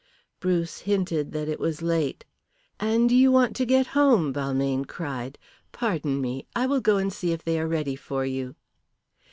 Bruce 0.39 0.79
hinted 0.79 1.31
that 1.31 1.47
it 1.47 1.59
was 1.59 1.83
late. 1.83 2.25
"And 2.79 3.11
you 3.11 3.31
want 3.31 3.55
to 3.57 3.67
get 3.67 3.85
home," 3.93 4.33
Balmayne 4.33 4.85
cried. 4.87 5.37
"Pardon 5.71 6.19
me. 6.19 6.47
I 6.55 6.65
will 6.65 6.81
go 6.81 6.97
and 6.97 7.13
see 7.13 7.33
if 7.33 7.43
they 7.43 7.59
are 7.59 7.67
ready 7.67 7.95
for 7.95 8.25
you." 8.25 8.55